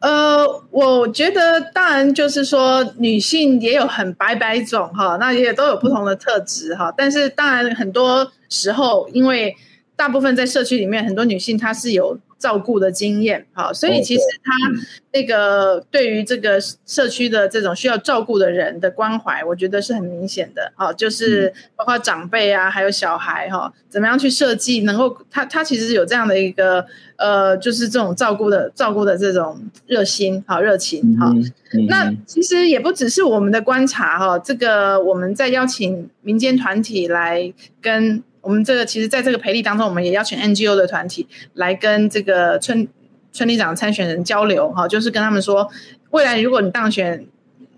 [0.00, 6.92] 呃，我觉得当然就是说，女性也有很白白种哈，那也都有不同的特质哈。
[6.96, 9.56] 但是，当然很多时候，因为
[9.96, 12.18] 大部分在社区里面，很多女性她是有。
[12.38, 14.52] 照顾的经验，好，所以其实他
[15.12, 26.84] 那个对于这个社区的这种需要照顾的人的关怀，我觉得是很明显的，好，就是包括长辈啊，还有小孩哈，怎么样去设计，能够他他其实有这样的一个
[27.16, 31.32] 呃，就是这种照顾的照顾的这种热心好热情哈，
[31.88, 38.22] 那其实也不只是我们的观察哈，这个我们在邀请民间团体来跟。
[38.46, 42.86] 我们这个其实，在这个培力当中，我们也邀请 NGO 的团体来跟这个村
[43.32, 45.68] 村里长参选人交流，哈，就是跟他们说，
[46.10, 47.26] 未来如果你当选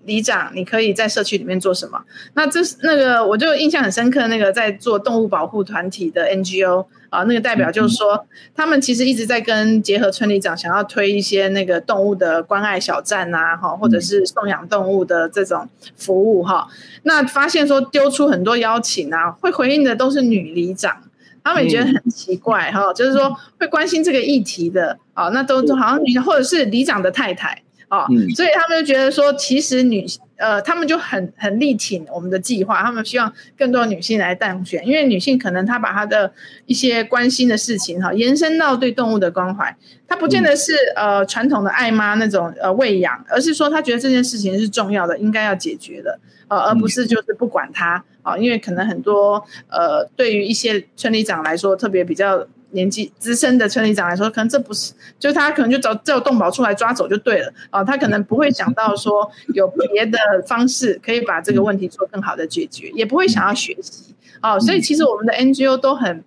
[0.09, 2.03] 里长，你可以在社区里面做什么？
[2.35, 6.87] 那这是那个，我就印象很深刻，那个在做动物保护团体的 NGO。
[7.11, 8.23] 啊，那个代表就是说，
[8.55, 15.66] 他们其实一直在跟结合村里长，想要推一些那个动物的关爱小站啊，哈，或者是送养动物的这种
[15.97, 16.68] 服务哈。
[17.05, 20.94] 那发现说丢出很多邀请啊，会回应的都是女里长，
[21.42, 30.07] 他们也觉得很奇怪哈，就是说会关心这个议题的啊，那都都好像女或者是里长的太太啊，所以他们就觉得说，其实女。
[30.38, 36.33] 呃，他们就很很力挺我们的计划，他们希望更多女性来当选，因为女性可能她把她的
[36.66, 52.46] 一些关心的事情哈，延伸到对动物的关怀，她不见得是呃传统的爱妈那种呃喂养，而是说她觉得这件事情是重要的，应该要解决的，呃，而不是就是不管她啊，因为可能很多呃对于一些村里长来说，特别比较。
[52.72, 66.22] 年纪资深的村里长来说，可能这不是，就他可能就找叫动保出来抓走就对了啊，他可能不会想到说有别的方式可以把这个问题做更好的解决，也不会想要学习啊，所以其实我们的 NGO 都很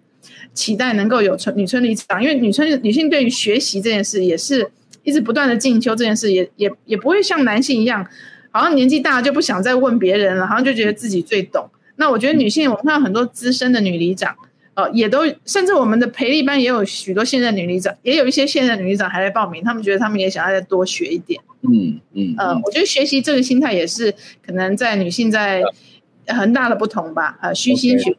[0.54, 4.72] 期待能够有村女村里长，因为女村女性对于学习这件事也是
[5.04, 8.06] 一直不断的进修这件事也，也也也不会像男性一样，
[8.50, 11.70] 好像年纪大就不想再问别人了，好像就觉得自己最懂。
[11.98, 14.36] 那我觉得女性，我看到很多资深的女里长。
[14.84, 21.42] 呃，也都甚至我们的培力班也有许多现任女里长，也有一些现任女里长还在报名，他们觉得他们也想要再多学一点。
[21.62, 24.14] 嗯嗯，呃，我觉得学习这个心态也是
[24.46, 25.64] 可能在女性在
[26.28, 27.38] 很大的不同吧。
[27.42, 28.18] 呃，虚心学习。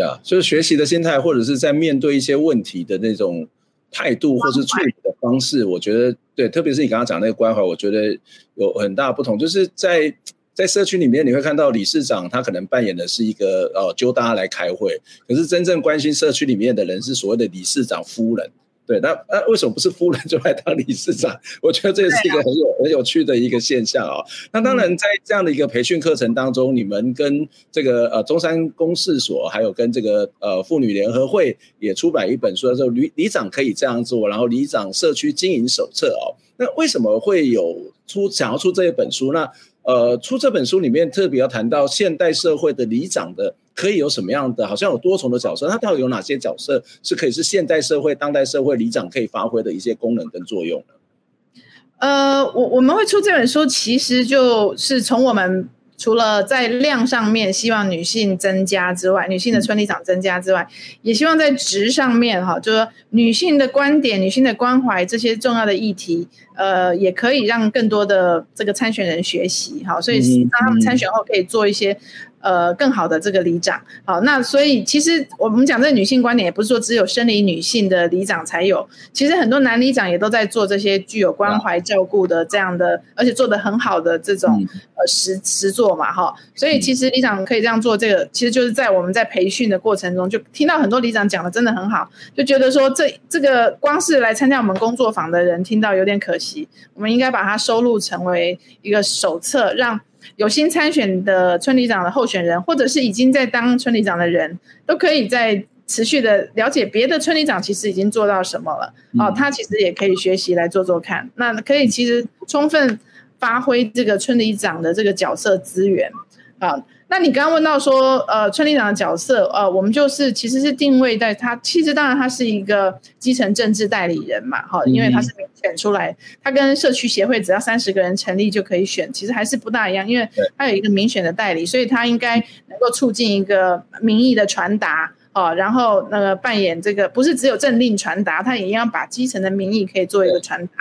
[0.00, 3.46] 呀，就是学习的心态，或者是在面对一些问题的那种
[3.90, 8.18] 态度，或是处理的方式，我觉得对，特别是你刚刚讲那个关怀，我觉得
[8.54, 10.14] 有很大不同，就是在。
[10.54, 14.96] 在社区里面，你会看到理事长，他可能扮演的是一个呃，揪大家来开会。
[15.26, 18.48] 可是真正关心社区里面的人是所谓的理事长夫人。
[18.86, 21.34] 对，那那为什么不是夫人就来当理事长？
[21.62, 24.24] 我觉得这也是一个很有很有趣的一个现象啊、哦。
[24.52, 36.36] 那当然，在这样的一个培训课程当中，你们跟这个呃中山公事所，还有跟这个呃妇女联合会也出版一本书，叫做《里里长可以这样做》，然后里长社区经营手册哦。
[36.58, 39.32] 那为什么会有出想要出这一本书？
[39.32, 39.50] 那
[39.84, 51.62] 呃，出这本书里面特别要谈到现代社会的里长的可以有什么样的，好像有多重的角色，它到底有哪些角色是可以是现代社会、当代社会里长可以发挥的一些功能跟作用呢？
[51.98, 55.68] 呃，我我们会出这本书，其实就是从我们。
[55.96, 60.66] 除了在量上面希望女性增加之外，女性的村里长增加之外，
[61.02, 71.96] 也希望在值上面哈，就是说女性的观点、女性的关怀这些重要的议题，呃，也可以让更多的这个参选人学习哈，所以让他们参选后可以做一些
[72.44, 73.80] 呃更好的这个里长。
[74.04, 84.62] 好，那所以其实我们讲这个女性观点，也不是说只有生理女性的里长才有，其实很多男里长也都在做这些具有关怀照顾的这样的，而且做得很好的这种
[84.94, 86.34] 呃实实作嘛哈。
[86.54, 99.98] 所以其实里长可以这样做，这个其实就是在我们在培训的过程中，就听到很多里长讲的真的很好，就觉得说这这个光是来参加我们工作坊的人听到有点可惜，我们应该把它收录成为一个手册，让。
[100.36, 108.92] 有心参选的村里长的候选人，或者是已经在当村里长的人，都可以在持续的了解别的村里长其实已经做到什么了。
[109.18, 111.28] 哦，他其实也可以学习来做做看。
[111.36, 112.98] 那可以其实充分
[113.38, 116.10] 发挥这个村里长的这个角色资源
[116.58, 116.82] 啊。
[117.06, 132.36] 那你刚刚问到说，呃，村里长的角色，呃，我们就是其实是定位在他，其实当然他是一个基层政治代理人嘛，哈，因为他是民选出来，他跟社区协会只要三十个人成立就可以选，其实还是不大一样，因为他有一个民选的代理，所以他应该
[132.68, 140.72] 能够促进一个民意的传达，哦，然后那个扮演这个不是只有政令传达，他也要把基层的民意可以做一个传达，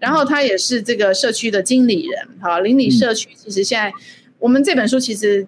[0.00, 3.92] 然后他也是这个社区的经理人，哈，邻里社区其实现在
[4.40, 5.46] 我们这本书其实。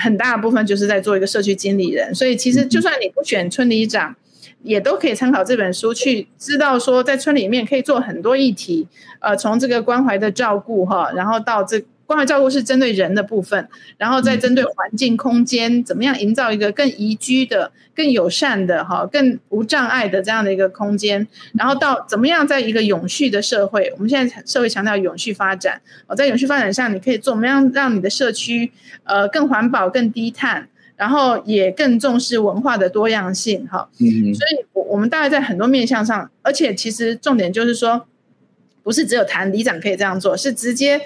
[0.00, 4.16] 很大部分就是在做一个社区经理人，所以其实就算你不选村里长，
[4.62, 8.88] 也都可以参考这本书去知道说，在村里面可以做很多议题，
[9.20, 11.82] 呃，从这个关怀的照顾哈，然后到这。
[12.10, 28.72] 关怀照顾是针对人的部分，然后再针对环境空间，怎么样营造一个更宜居的、更友善的、哈、更无障碍的这样的一个空间，然后到怎么样在一个永续的社会，我们现在社会强调永续发展，哦，在永续发展上，你可以做怎么样让你的社区
[29.04, 38.04] 呃更环保、更低碳，然后也更重视文化的多样性，哈，嗯，所以我我们大概在很多面向上，而且其实重点就是说，
[38.82, 41.00] 不是只有谈里长可以这样做，是直接。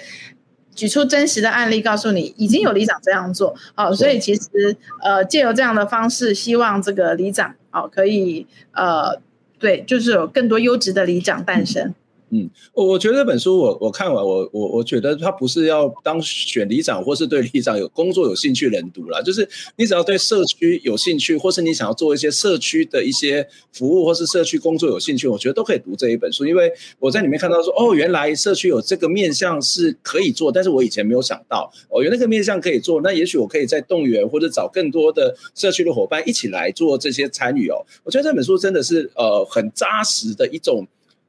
[0.74, 9.20] 举出真实的案例，告诉你已经有里长这样做，好、哦，所以其实呃，借由这样的方式，希望这个里长哦，可以呃，
[9.58, 11.94] 对，就是有更多优质的里长诞生。
[12.36, 40.84] 嗯，我我觉得这本书我我看完我我我觉得他不是要当选里长或是对里长有工作有兴趣的人读啦，就是你只要对社区有兴趣，或是你想要做一些社区的一些服务或是社区工作有兴趣，我觉得都可以读这一本书，因为我在里面看到说哦，原来社区有这个面向是可以做，但是我以前没有想到哦，有那个面向可以做，那也许我可以再动员或者找更多的社区的伙伴一起来做这些参与哦，我觉得这本书真的是呃很扎实的一种。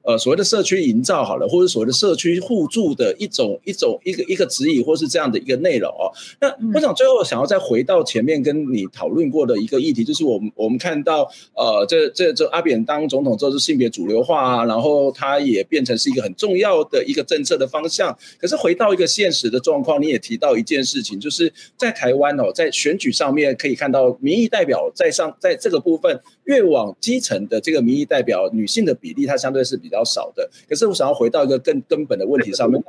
[0.05, 6.13] 呃，所谓的社区营造好了，或者所谓的社区互助的一种一种一个一个指引，或是这样的一个内容哦。
[6.39, 18.15] 那我想最后想要再回到前面跟你讨论过的一个议题，就是我们我们看到呃，这这这阿扁当总统之后是性别主流化啊，然后他也变成是一个很重要的一个政策的方向。
[18.37, 29.94] 可是回到一个现实的状况，你也提到一件事情，就是在台湾哦，在选举上面可以看到民意代表在上，在这个部分越往基层的这个民意代表女性的比例，它相对是比较。
[29.95, 32.83] 比较少的，可是我想要回到一个更根本的问题上面，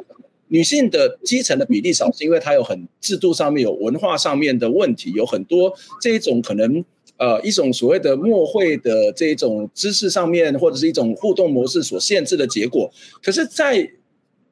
[0.49, 6.85] 女性的基层的比例少，是因为它有很制度上面有文化上面的问题，有很多这一种可能
[7.17, 12.91] 呃一种所谓的默会的这一种知识上面，或者是一种互动模式所限制的结果。
[13.23, 13.89] 可是，在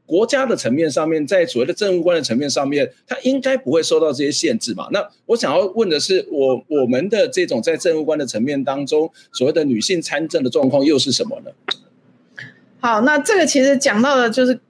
[0.06, 4.86] 国家的层面上面，在所谓的政务官的层面上面，它应该不会受到这些限制嘛？
[4.92, 11.50] 那我想要问的是，我我们的这种在政务官的层面当中，所谓的女性参政的状况又是什么呢？
[12.84, 14.60] 好，那这个其实讲到的就是，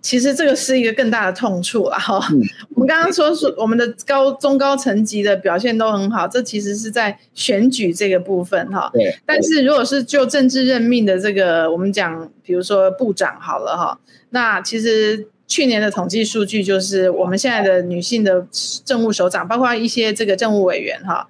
[0.00, 2.24] 其实这个是一个更大的痛处了哈。
[2.30, 2.40] 嗯、
[2.76, 8.88] 我们刚刚说是我们的高中高层级的表现都很好，这其实是在选举这个部分哈。
[8.92, 9.18] 对。
[9.26, 13.98] 但是如果是就政治任命的这个，我们讲，比如说部长好了哈，
[14.30, 18.46] 那其实去年的统计数据就是，我们现在的女性的
[18.84, 21.26] 政务首长，包括一些这个政务委员哈，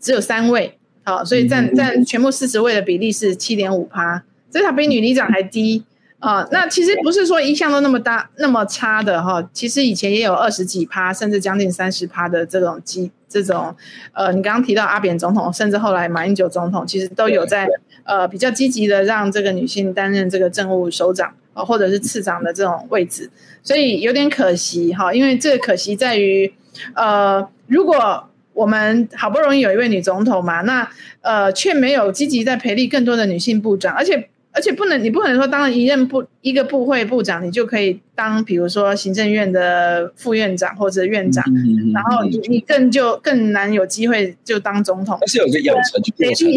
[0.00, 4.22] 只有三位，好，所以占占全部四十位的比例是七点五趴。
[4.56, 5.84] 所以它比女里长还低
[6.18, 6.48] 啊、呃！
[6.50, 13.76] 那其实不是说一向都那么大那么差的哈，其实以前也有二十几趴，甚至将近三十趴的这种机这种
[14.14, 17.68] 呃，你刚刚提到阿扁总统，甚至后来马英九总统，其实都有在
[18.04, 23.28] 呃比较积极的让这个女性担任这个政务首长啊、呃，或者是次长的这种位置，
[23.62, 26.50] 所以有点可惜哈，因为这个可惜在于
[26.94, 30.88] 呃，如果我们好不容易有一位女总统嘛，那
[31.20, 34.30] 呃却没有积极在培力更多的女性部长，而且。
[34.56, 45.18] 而且不能，你不可能说当了一任部一个部会部长，你就可以当，比如说行政院的副院长或者院长，嗯、然后你你更就更难有机会就当总统。
[45.20, 46.56] 但是有个养成过程，对，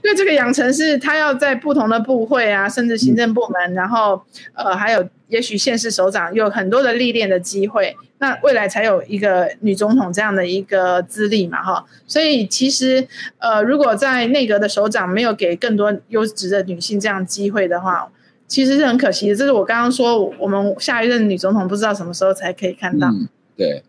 [0.00, 4.22] 对这个养成是他要在不同的部会啊，甚至行政部门，嗯、然后
[4.54, 11.84] 呃还有也许现市首长有很多的历练的机会，那未来才有一个女总统这样的一个资历嘛，哈。
[12.06, 13.04] 所以其实，
[13.38, 18.08] 呃，如果在内阁的首长没有给更多优质的女性这样机会的话，
[18.46, 19.34] 其实是很可惜的。
[19.34, 23.08] 这是我刚刚说，我们下一任女总统不知道什么时候才可以看到。
[23.08, 23.82] 嗯，对。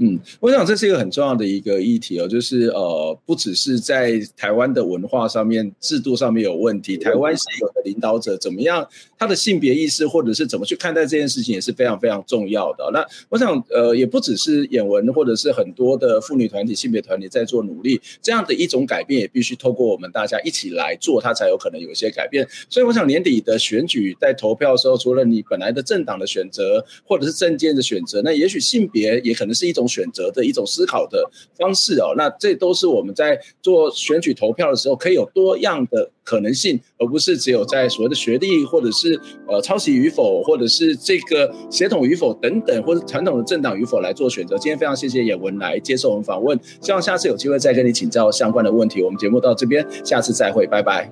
[0.00, 8.86] 嗯，我想这是一个很重要的一个议题哦，就是呃，不只是在台湾的文化上面、制度上面有问题，台湾是有的领导者怎么样，
[9.18, 12.88] 他的性别意识或者是怎么去看待这件事情也是非常非常重要的。
[12.92, 22.46] 那我想呃，也不只是演文或者是很多的妇女团体、性别团体在做努力，这样的一种改变也必须透过我们大家一起来做，它才有可能有一些改变。
[22.70, 29.88] 所以我想年底的选举在投票的时候，除了你本来的政党的选择或者是政见的选择，那也许性别也可能是一种。
[29.88, 44.58] 选择的一种思考的方式哦，那这都是我们在做选举投票的时候可以有多样的可能性，而不是只有在所谓的学历或者是呃抄袭与否，或者是这个协同与否等等，或者传统的政党与否来做选择。
[44.58, 49.02] 今天非常谢谢野文来接受我们访问，希望下次有机会再跟你请教相关的问题。
[49.02, 51.10] 我们节目到这边，下次再会，拜拜，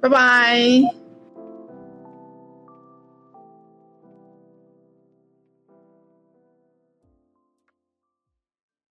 [0.00, 0.97] 拜拜。